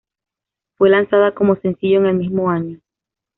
Fue 0.79 0.89
lanzada 0.89 1.35
como 1.35 1.57
sencillo 1.57 1.99
en 1.99 2.07
el 2.07 2.15
mismo 2.15 2.49
año. 2.49 2.79